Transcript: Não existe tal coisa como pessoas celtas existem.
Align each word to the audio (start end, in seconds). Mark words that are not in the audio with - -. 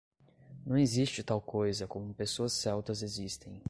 Não 0.65 0.79
existe 0.79 1.21
tal 1.21 1.39
coisa 1.39 1.85
como 1.85 2.11
pessoas 2.11 2.53
celtas 2.53 3.03
existem. 3.03 3.59